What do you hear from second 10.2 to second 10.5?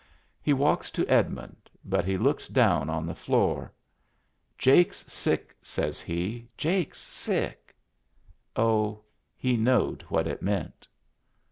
it